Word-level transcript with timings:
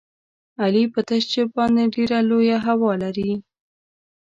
علي 0.61 0.83
په 0.93 0.99
تش 1.07 1.23
جېب 1.31 1.49
باندې 1.57 1.83
ډېره 1.95 2.17
لویه 2.29 2.57
هوا 2.67 2.91
لري. 3.03 3.31